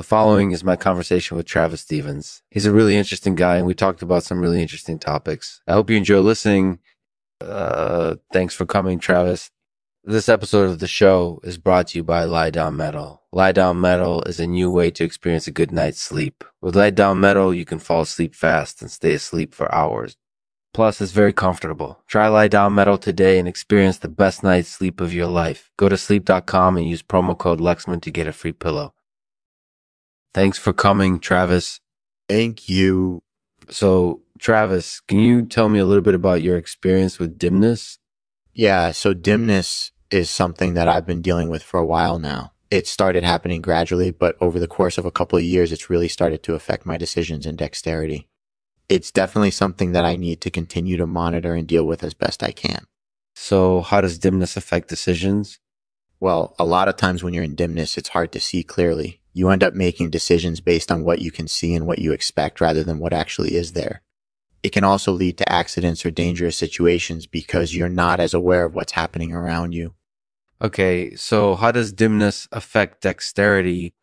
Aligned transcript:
The 0.00 0.04
following 0.04 0.52
is 0.52 0.64
my 0.64 0.76
conversation 0.76 1.36
with 1.36 1.44
Travis 1.44 1.82
Stevens. 1.82 2.40
He's 2.50 2.64
a 2.64 2.72
really 2.72 2.96
interesting 2.96 3.34
guy, 3.34 3.58
and 3.58 3.66
we 3.66 3.74
talked 3.74 4.00
about 4.00 4.22
some 4.22 4.40
really 4.40 4.62
interesting 4.62 4.98
topics. 4.98 5.60
I 5.68 5.74
hope 5.74 5.90
you 5.90 5.96
enjoy 5.98 6.20
listening. 6.20 6.78
Uh, 7.38 8.14
thanks 8.32 8.54
for 8.54 8.64
coming, 8.64 8.98
Travis. 8.98 9.50
This 10.02 10.30
episode 10.30 10.70
of 10.70 10.78
the 10.78 10.86
show 10.86 11.38
is 11.44 11.58
brought 11.58 11.88
to 11.88 11.98
you 11.98 12.02
by 12.02 12.24
Lie 12.24 12.48
Down 12.48 12.78
Metal. 12.78 13.24
Lie 13.30 13.52
Down 13.52 13.78
Metal 13.78 14.22
is 14.22 14.40
a 14.40 14.46
new 14.46 14.70
way 14.70 14.90
to 14.90 15.04
experience 15.04 15.46
a 15.46 15.50
good 15.50 15.70
night's 15.70 16.00
sleep. 16.00 16.44
With 16.62 16.76
Lie 16.76 16.88
Down 16.88 17.20
Metal, 17.20 17.52
you 17.52 17.66
can 17.66 17.78
fall 17.78 18.00
asleep 18.00 18.34
fast 18.34 18.80
and 18.80 18.90
stay 18.90 19.12
asleep 19.12 19.54
for 19.54 19.70
hours. 19.70 20.16
Plus, 20.72 21.02
it's 21.02 21.12
very 21.12 21.34
comfortable. 21.34 22.02
Try 22.06 22.28
Lie 22.28 22.48
Down 22.48 22.74
Metal 22.74 22.96
today 22.96 23.38
and 23.38 23.46
experience 23.46 23.98
the 23.98 24.08
best 24.08 24.42
night's 24.42 24.70
sleep 24.70 24.98
of 24.98 25.12
your 25.12 25.26
life. 25.26 25.70
Go 25.76 25.90
to 25.90 25.98
sleep.com 25.98 26.78
and 26.78 26.88
use 26.88 27.02
promo 27.02 27.36
code 27.36 27.60
Lexman 27.60 28.00
to 28.00 28.10
get 28.10 28.26
a 28.26 28.32
free 28.32 28.52
pillow. 28.52 28.94
Thanks 30.32 30.58
for 30.58 30.72
coming, 30.72 31.18
Travis. 31.18 31.80
Thank 32.28 32.68
you. 32.68 33.22
So, 33.68 34.22
Travis, 34.38 35.00
can 35.00 35.18
you 35.18 35.44
tell 35.44 35.68
me 35.68 35.78
a 35.78 35.84
little 35.84 36.02
bit 36.02 36.14
about 36.14 36.42
your 36.42 36.56
experience 36.56 37.18
with 37.18 37.38
dimness? 37.38 37.98
Yeah, 38.52 38.92
so 38.92 39.12
dimness 39.12 39.92
is 40.10 40.30
something 40.30 40.74
that 40.74 40.88
I've 40.88 41.06
been 41.06 41.22
dealing 41.22 41.48
with 41.48 41.62
for 41.62 41.78
a 41.78 41.86
while 41.86 42.18
now. 42.18 42.52
It 42.70 42.86
started 42.86 43.24
happening 43.24 43.60
gradually, 43.60 44.12
but 44.12 44.36
over 44.40 44.60
the 44.60 44.68
course 44.68 44.98
of 44.98 45.04
a 45.04 45.10
couple 45.10 45.38
of 45.38 45.44
years, 45.44 45.72
it's 45.72 45.90
really 45.90 46.08
started 46.08 46.42
to 46.44 46.54
affect 46.54 46.86
my 46.86 46.96
decisions 46.96 47.44
and 47.44 47.58
dexterity. 47.58 48.28
It's 48.88 49.10
definitely 49.10 49.50
something 49.50 49.92
that 49.92 50.04
I 50.04 50.16
need 50.16 50.40
to 50.42 50.50
continue 50.50 50.96
to 50.96 51.06
monitor 51.06 51.54
and 51.54 51.66
deal 51.66 51.84
with 51.84 52.04
as 52.04 52.14
best 52.14 52.42
I 52.42 52.52
can. 52.52 52.84
So, 53.34 53.80
how 53.80 54.00
does 54.00 54.18
dimness 54.18 54.56
affect 54.56 54.88
decisions? 54.88 55.58
Well, 56.20 56.54
a 56.58 56.64
lot 56.64 56.88
of 56.88 56.96
times 56.96 57.24
when 57.24 57.34
you're 57.34 57.44
in 57.44 57.54
dimness, 57.54 57.96
it's 57.96 58.10
hard 58.10 58.30
to 58.32 58.40
see 58.40 58.62
clearly 58.62 59.19
you 59.32 59.48
end 59.48 59.62
up 59.62 59.74
making 59.74 60.10
decisions 60.10 60.60
based 60.60 60.90
on 60.90 61.04
what 61.04 61.20
you 61.20 61.30
can 61.30 61.48
see 61.48 61.74
and 61.74 61.86
what 61.86 61.98
you 61.98 62.12
expect 62.12 62.60
rather 62.60 62.82
than 62.82 62.98
what 62.98 63.12
actually 63.12 63.54
is 63.54 63.72
there. 63.72 64.02
It 64.62 64.70
can 64.70 64.84
also 64.84 65.12
lead 65.12 65.38
to 65.38 65.52
accidents 65.52 66.04
or 66.04 66.10
dangerous 66.10 66.56
situations 66.56 67.26
because 67.26 67.74
you're 67.74 67.88
not 67.88 68.20
as 68.20 68.34
aware 68.34 68.64
of 68.64 68.74
what's 68.74 68.92
happening 68.92 69.32
around 69.32 69.72
you. 69.72 69.94
Okay, 70.60 71.14
so 71.14 71.54
how 71.54 71.72
does 71.72 71.92
dimness 71.92 72.46
affect 72.52 73.00
dexterity? 73.00 73.94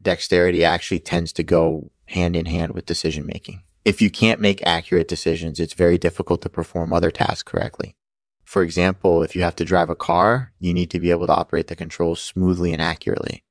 Dexterity 0.00 0.64
actually 0.64 1.00
tends 1.00 1.32
to 1.32 1.42
go 1.42 1.90
hand 2.06 2.36
in 2.36 2.46
hand 2.46 2.72
with 2.72 2.86
decision 2.86 3.26
making. 3.26 3.62
If 3.84 4.00
you 4.00 4.10
can't 4.10 4.40
make 4.40 4.64
accurate 4.66 5.08
decisions, 5.08 5.58
it's 5.58 5.74
very 5.74 5.98
difficult 5.98 6.42
to 6.42 6.48
perform 6.48 6.92
other 6.92 7.10
tasks 7.10 7.42
correctly. 7.42 7.96
For 8.44 8.62
example, 8.62 9.22
if 9.22 9.34
you 9.34 9.42
have 9.42 9.56
to 9.56 9.64
drive 9.64 9.90
a 9.90 9.96
car, 9.96 10.52
you 10.60 10.72
need 10.72 10.90
to 10.90 11.00
be 11.00 11.10
able 11.10 11.26
to 11.26 11.34
operate 11.34 11.66
the 11.66 11.76
controls 11.76 12.22
smoothly 12.22 12.72
and 12.72 12.80
accurately. 12.80 13.42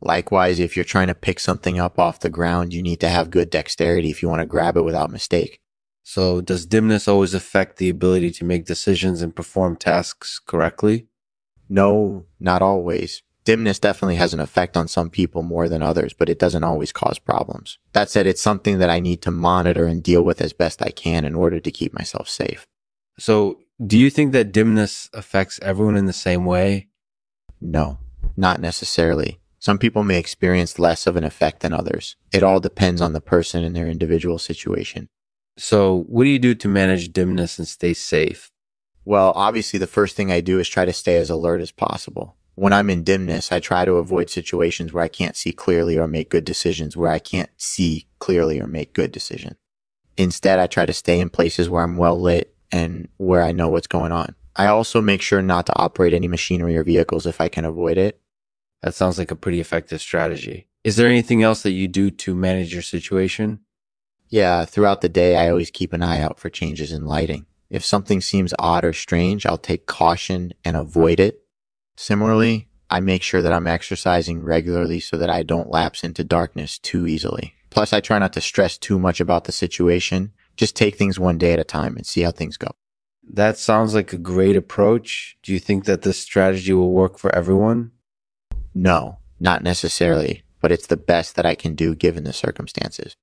Likewise, 0.00 0.60
if 0.60 0.76
you're 0.76 0.84
trying 0.84 1.08
to 1.08 1.14
pick 1.14 1.40
something 1.40 1.78
up 1.78 1.98
off 1.98 2.20
the 2.20 2.30
ground, 2.30 2.72
you 2.72 2.82
need 2.82 3.00
to 3.00 3.08
have 3.08 3.30
good 3.30 3.50
dexterity 3.50 4.10
if 4.10 4.22
you 4.22 4.28
want 4.28 4.40
to 4.40 4.46
grab 4.46 4.76
it 4.76 4.84
without 4.84 5.10
mistake. 5.10 5.60
So, 6.04 6.40
does 6.40 6.66
dimness 6.66 7.08
always 7.08 7.34
affect 7.34 7.76
the 7.76 7.90
ability 7.90 8.30
to 8.32 8.44
make 8.44 8.64
decisions 8.64 9.20
and 9.20 9.36
perform 9.36 9.76
tasks 9.76 10.38
correctly? 10.38 11.08
No, 11.68 12.24
not 12.40 12.62
always. 12.62 13.22
Dimness 13.44 13.78
definitely 13.78 14.16
has 14.16 14.32
an 14.32 14.40
effect 14.40 14.76
on 14.76 14.88
some 14.88 15.10
people 15.10 15.42
more 15.42 15.68
than 15.68 15.82
others, 15.82 16.12
but 16.12 16.28
it 16.28 16.38
doesn't 16.38 16.64
always 16.64 16.92
cause 16.92 17.18
problems. 17.18 17.78
That 17.92 18.10
said, 18.10 18.26
it's 18.26 18.40
something 18.42 18.78
that 18.78 18.90
I 18.90 19.00
need 19.00 19.20
to 19.22 19.30
monitor 19.30 19.86
and 19.86 20.02
deal 20.02 20.22
with 20.22 20.40
as 20.40 20.52
best 20.52 20.82
I 20.82 20.90
can 20.90 21.24
in 21.24 21.34
order 21.34 21.60
to 21.60 21.70
keep 21.70 21.92
myself 21.92 22.28
safe. 22.28 22.66
So, 23.18 23.58
do 23.84 23.98
you 23.98 24.10
think 24.10 24.32
that 24.32 24.52
dimness 24.52 25.10
affects 25.12 25.58
everyone 25.62 25.96
in 25.96 26.06
the 26.06 26.12
same 26.12 26.44
way? 26.44 26.88
No, 27.60 27.98
not 28.36 28.60
necessarily. 28.60 29.40
Some 29.58 29.78
people 29.78 30.04
may 30.04 30.18
experience 30.18 30.78
less 30.78 31.06
of 31.06 31.16
an 31.16 31.24
effect 31.24 31.60
than 31.60 31.72
others. 31.72 32.16
It 32.32 32.42
all 32.42 32.60
depends 32.60 33.00
on 33.00 33.12
the 33.12 33.20
person 33.20 33.64
and 33.64 33.74
their 33.74 33.88
individual 33.88 34.38
situation. 34.38 35.08
So, 35.56 36.04
what 36.08 36.24
do 36.24 36.30
you 36.30 36.38
do 36.38 36.54
to 36.54 36.68
manage 36.68 37.12
dimness 37.12 37.58
and 37.58 37.66
stay 37.66 37.92
safe? 37.92 38.50
Well, 39.04 39.32
obviously, 39.34 39.78
the 39.78 39.86
first 39.86 40.14
thing 40.14 40.30
I 40.30 40.40
do 40.40 40.60
is 40.60 40.68
try 40.68 40.84
to 40.84 40.92
stay 40.92 41.16
as 41.16 41.30
alert 41.30 41.60
as 41.60 41.72
possible. 41.72 42.36
When 42.54 42.72
I'm 42.72 42.90
in 42.90 43.04
dimness, 43.04 43.50
I 43.50 43.58
try 43.58 43.84
to 43.84 43.94
avoid 43.94 44.30
situations 44.30 44.92
where 44.92 45.02
I 45.02 45.08
can't 45.08 45.36
see 45.36 45.52
clearly 45.52 45.96
or 45.96 46.06
make 46.06 46.30
good 46.30 46.44
decisions, 46.44 46.96
where 46.96 47.10
I 47.10 47.18
can't 47.18 47.50
see 47.56 48.06
clearly 48.18 48.60
or 48.60 48.66
make 48.66 48.92
good 48.92 49.10
decisions. 49.10 49.56
Instead, 50.16 50.58
I 50.58 50.66
try 50.66 50.84
to 50.84 50.92
stay 50.92 51.20
in 51.20 51.30
places 51.30 51.70
where 51.70 51.82
I'm 51.82 51.96
well 51.96 52.20
lit 52.20 52.54
and 52.70 53.08
where 53.16 53.42
I 53.42 53.52
know 53.52 53.68
what's 53.68 53.86
going 53.86 54.12
on. 54.12 54.34
I 54.56 54.66
also 54.66 55.00
make 55.00 55.22
sure 55.22 55.40
not 55.40 55.66
to 55.66 55.78
operate 55.78 56.12
any 56.12 56.28
machinery 56.28 56.76
or 56.76 56.84
vehicles 56.84 57.26
if 57.26 57.40
I 57.40 57.48
can 57.48 57.64
avoid 57.64 57.96
it. 57.96 58.20
That 58.82 58.94
sounds 58.94 59.18
like 59.18 59.30
a 59.30 59.36
pretty 59.36 59.60
effective 59.60 60.00
strategy. 60.00 60.68
Is 60.84 60.96
there 60.96 61.08
anything 61.08 61.42
else 61.42 61.62
that 61.62 61.72
you 61.72 61.88
do 61.88 62.10
to 62.10 62.34
manage 62.34 62.72
your 62.72 62.82
situation? 62.82 63.60
Yeah, 64.28 64.64
throughout 64.64 65.00
the 65.00 65.08
day, 65.08 65.36
I 65.36 65.48
always 65.50 65.70
keep 65.70 65.92
an 65.92 66.02
eye 66.02 66.20
out 66.20 66.38
for 66.38 66.50
changes 66.50 66.92
in 66.92 67.06
lighting. 67.06 67.46
If 67.70 67.84
something 67.84 68.20
seems 68.20 68.54
odd 68.58 68.84
or 68.84 68.92
strange, 68.92 69.44
I'll 69.44 69.58
take 69.58 69.86
caution 69.86 70.52
and 70.64 70.76
avoid 70.76 71.20
it. 71.20 71.42
Similarly, 71.96 72.68
I 72.90 73.00
make 73.00 73.22
sure 73.22 73.42
that 73.42 73.52
I'm 73.52 73.66
exercising 73.66 74.42
regularly 74.42 75.00
so 75.00 75.16
that 75.18 75.28
I 75.28 75.42
don't 75.42 75.70
lapse 75.70 76.04
into 76.04 76.24
darkness 76.24 76.78
too 76.78 77.06
easily. 77.06 77.54
Plus, 77.70 77.92
I 77.92 78.00
try 78.00 78.18
not 78.18 78.32
to 78.34 78.40
stress 78.40 78.78
too 78.78 78.98
much 78.98 79.20
about 79.20 79.44
the 79.44 79.52
situation. 79.52 80.32
Just 80.56 80.74
take 80.74 80.96
things 80.96 81.18
one 81.18 81.36
day 81.36 81.52
at 81.52 81.58
a 81.58 81.64
time 81.64 81.96
and 81.96 82.06
see 82.06 82.22
how 82.22 82.30
things 82.30 82.56
go. 82.56 82.70
That 83.30 83.58
sounds 83.58 83.94
like 83.94 84.12
a 84.12 84.18
great 84.18 84.56
approach. 84.56 85.36
Do 85.42 85.52
you 85.52 85.58
think 85.58 85.84
that 85.84 86.02
this 86.02 86.18
strategy 86.18 86.72
will 86.72 86.92
work 86.92 87.18
for 87.18 87.34
everyone? 87.34 87.92
No, 88.74 89.18
not 89.40 89.62
necessarily, 89.62 90.42
but 90.60 90.72
it's 90.72 90.86
the 90.86 90.96
best 90.96 91.36
that 91.36 91.46
I 91.46 91.54
can 91.54 91.74
do 91.74 91.94
given 91.94 92.24
the 92.24 92.32
circumstances. 92.32 93.16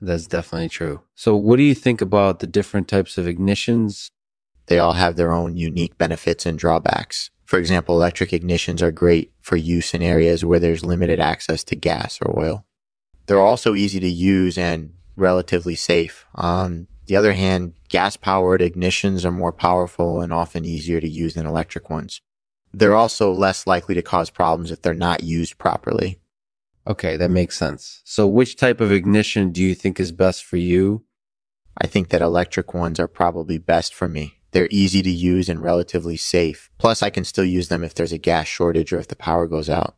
That's 0.00 0.26
definitely 0.26 0.68
true. 0.68 1.02
So, 1.14 1.36
what 1.36 1.56
do 1.56 1.62
you 1.62 1.74
think 1.74 2.00
about 2.00 2.40
the 2.40 2.46
different 2.46 2.88
types 2.88 3.18
of 3.18 3.26
ignitions? 3.26 4.10
They 4.66 4.78
all 4.78 4.94
have 4.94 5.16
their 5.16 5.32
own 5.32 5.56
unique 5.56 5.96
benefits 5.96 6.44
and 6.44 6.58
drawbacks. 6.58 7.30
For 7.44 7.58
example, 7.58 7.96
electric 7.96 8.30
ignitions 8.30 8.82
are 8.82 8.90
great 8.90 9.32
for 9.40 9.56
use 9.56 9.94
in 9.94 10.02
areas 10.02 10.44
where 10.44 10.58
there's 10.58 10.84
limited 10.84 11.20
access 11.20 11.62
to 11.64 11.76
gas 11.76 12.18
or 12.20 12.38
oil. 12.38 12.64
They're 13.26 13.40
also 13.40 13.74
easy 13.74 14.00
to 14.00 14.08
use 14.08 14.58
and 14.58 14.94
relatively 15.16 15.76
safe. 15.76 16.26
On 16.34 16.88
the 17.06 17.16
other 17.16 17.34
hand, 17.34 17.74
gas 17.88 18.16
powered 18.16 18.60
ignitions 18.60 19.24
are 19.24 19.30
more 19.30 19.52
powerful 19.52 20.20
and 20.20 20.32
often 20.32 20.64
easier 20.64 21.00
to 21.00 21.08
use 21.08 21.34
than 21.34 21.46
electric 21.46 21.90
ones 21.90 22.20
they're 22.72 22.96
also 22.96 23.32
less 23.32 23.66
likely 23.66 23.94
to 23.94 24.02
cause 24.02 24.30
problems 24.30 24.70
if 24.70 24.82
they're 24.82 24.94
not 24.94 25.22
used 25.22 25.58
properly. 25.58 26.18
Okay, 26.86 27.16
that 27.16 27.30
makes 27.30 27.56
sense. 27.56 28.02
So, 28.04 28.26
which 28.26 28.56
type 28.56 28.80
of 28.80 28.90
ignition 28.90 29.52
do 29.52 29.62
you 29.62 29.74
think 29.74 30.00
is 30.00 30.10
best 30.10 30.44
for 30.44 30.56
you? 30.56 31.04
I 31.78 31.86
think 31.86 32.08
that 32.08 32.22
electric 32.22 32.74
ones 32.74 32.98
are 32.98 33.08
probably 33.08 33.58
best 33.58 33.94
for 33.94 34.08
me. 34.08 34.40
They're 34.50 34.68
easy 34.70 35.00
to 35.02 35.10
use 35.10 35.48
and 35.48 35.62
relatively 35.62 36.16
safe. 36.16 36.70
Plus, 36.78 37.02
I 37.02 37.10
can 37.10 37.24
still 37.24 37.44
use 37.44 37.68
them 37.68 37.82
if 37.82 37.94
there's 37.94 38.12
a 38.12 38.18
gas 38.18 38.46
shortage 38.46 38.92
or 38.92 38.98
if 38.98 39.08
the 39.08 39.16
power 39.16 39.46
goes 39.46 39.70
out. 39.70 39.96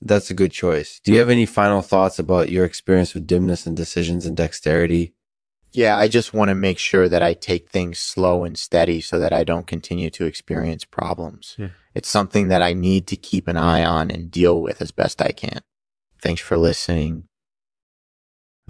That's 0.00 0.30
a 0.30 0.34
good 0.34 0.52
choice. 0.52 1.00
Do 1.04 1.12
you 1.12 1.18
have 1.18 1.28
any 1.28 1.46
final 1.46 1.82
thoughts 1.82 2.18
about 2.18 2.50
your 2.50 2.64
experience 2.64 3.14
with 3.14 3.26
dimness 3.26 3.66
and 3.66 3.76
decisions 3.76 4.26
and 4.26 4.36
dexterity? 4.36 5.14
Yeah, 5.72 5.96
I 5.96 6.08
just 6.08 6.34
want 6.34 6.48
to 6.48 6.54
make 6.54 6.78
sure 6.78 7.08
that 7.08 7.22
I 7.22 7.34
take 7.34 7.68
things 7.68 7.98
slow 7.98 8.44
and 8.44 8.58
steady 8.58 9.00
so 9.00 9.18
that 9.18 9.32
I 9.32 9.44
don't 9.44 9.66
continue 9.66 10.10
to 10.10 10.26
experience 10.26 10.84
problems. 10.84 11.54
Yeah. 11.58 11.68
It's 11.94 12.08
something 12.08 12.48
that 12.48 12.62
I 12.62 12.72
need 12.72 13.06
to 13.08 13.16
keep 13.16 13.48
an 13.48 13.56
eye 13.56 13.84
on 13.84 14.10
and 14.10 14.30
deal 14.30 14.60
with 14.60 14.80
as 14.80 14.90
best 14.90 15.20
I 15.20 15.32
can. 15.32 15.60
Thanks 16.20 16.40
for 16.40 16.56
listening. 16.56 17.24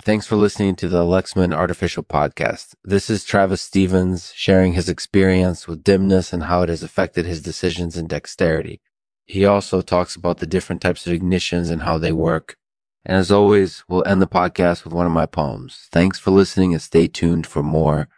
Thanks 0.01 0.27
for 0.27 0.37
listening 0.37 0.75
to 0.77 0.89
the 0.89 1.05
Lexman 1.05 1.55
Artificial 1.55 2.03
Podcast. 2.03 2.75
This 2.83 3.11
is 3.11 3.25
Travis 3.25 3.61
Stevens 3.61 4.33
sharing 4.35 4.73
his 4.73 4.89
experience 4.89 5.69
with 5.69 5.85
dimness 5.85 6.33
and 6.33 6.45
how 6.45 6.63
it 6.63 6.69
has 6.69 6.83
affected 6.83 7.27
his 7.27 7.43
decisions 7.43 7.97
and 7.97 8.09
dexterity. 8.09 8.81
He 9.27 9.45
also 9.45 9.83
talks 9.83 10.17
about 10.17 10.39
the 10.39 10.47
different 10.47 10.83
types 10.83 11.07
of 11.07 11.13
ignitions 11.13 11.71
and 11.71 11.83
how 11.83 11.99
they 11.99 12.11
work. 12.11 12.57
And 13.05 13.17
as 13.17 13.31
always, 13.31 13.85
we'll 13.89 14.07
end 14.07 14.23
the 14.23 14.27
podcast 14.27 14.85
with 14.85 14.93
one 14.93 15.07
of 15.07 15.13
my 15.13 15.27
poems. 15.27 15.89
Thanks 15.93 16.19
for 16.19 16.31
listening 16.31 16.73
and 16.73 16.83
stay 16.83 17.07
tuned 17.07 17.47
for 17.47 17.63
more 17.63 18.09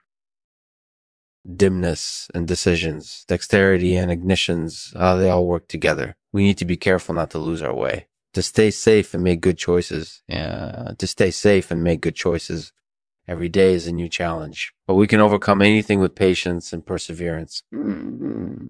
dimness 1.44 2.28
and 2.34 2.48
decisions, 2.48 3.24
dexterity 3.28 3.96
and 3.96 4.10
ignitions. 4.10 4.96
How 4.96 5.16
they 5.16 5.30
all 5.30 5.46
work 5.46 5.68
together. 5.68 6.16
We 6.32 6.44
need 6.44 6.58
to 6.58 6.64
be 6.64 6.76
careful 6.76 7.14
not 7.14 7.30
to 7.30 7.38
lose 7.38 7.62
our 7.62 7.74
way. 7.74 8.08
To 8.32 8.42
stay 8.42 8.70
safe 8.70 9.14
and 9.14 9.22
make 9.22 9.40
good 9.40 9.58
choices. 9.58 10.22
Yeah, 10.26 10.92
to 10.98 11.06
stay 11.06 11.30
safe 11.30 11.70
and 11.70 11.84
make 11.84 12.00
good 12.00 12.16
choices. 12.16 12.72
Every 13.26 13.48
day 13.48 13.72
is 13.72 13.86
a 13.86 13.92
new 13.92 14.08
challenge, 14.08 14.74
but 14.86 14.94
we 14.94 15.06
can 15.06 15.20
overcome 15.20 15.62
anything 15.62 15.98
with 15.98 16.14
patience 16.14 16.72
and 16.72 16.84
perseverance. 16.84 17.62
Mm-hmm. 17.72 18.66